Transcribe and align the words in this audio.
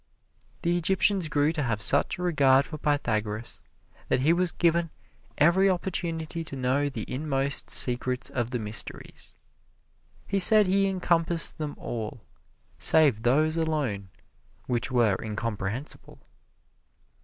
The 0.63 0.77
Egyptians 0.77 1.27
grew 1.29 1.51
to 1.51 1.61
have 1.61 1.79
such 1.79 2.17
regard 2.17 2.65
for 2.65 2.79
Pythagoras 2.79 3.61
that 4.07 4.21
he 4.21 4.33
was 4.33 4.51
given 4.51 4.89
every 5.37 5.69
opportunity 5.69 6.43
to 6.43 6.55
know 6.55 6.89
the 6.89 7.05
inmost 7.07 7.69
secrets 7.69 8.31
of 8.31 8.49
the 8.49 8.57
mysteries. 8.57 9.35
He 10.25 10.39
said 10.39 10.65
he 10.65 10.87
encompassed 10.87 11.59
them 11.59 11.75
all, 11.77 12.23
save 12.79 13.21
those 13.21 13.57
alone 13.57 14.09
which 14.65 14.89
were 14.91 15.17
incomprehensible. 15.21 16.17